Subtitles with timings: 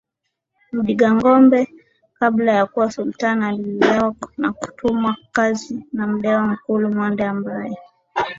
[0.71, 1.67] Mdimangombe
[2.19, 7.77] kabla ya kuwa Sultan alilelewa na kutumwa kazi na Mndewa Mkulu Mwande ambaye